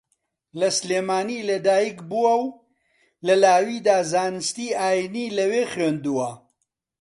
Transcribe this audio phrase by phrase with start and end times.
[0.59, 2.47] لە سلێمانی لەدایکبووە و
[3.27, 6.29] لە لاویدا زانستی ئایینی لەوێ خوێندووە